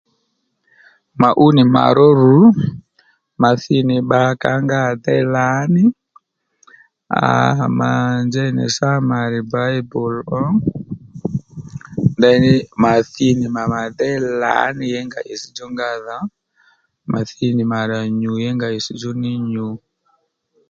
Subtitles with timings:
[1.21, 2.37] Mà ú nì mà ró ru
[3.41, 5.83] mà thi nì bbakà ó nga à déy lǎní
[7.29, 7.89] àa mà
[8.25, 10.41] njey nì samari Bible ó
[12.17, 12.51] ndèyní
[12.83, 16.17] mà thi nì mà mà déy lǎní Yěnga itsdjú nga na
[17.11, 19.67] mà thi nì mà rà nyu Yěnga itsdjú ní nyû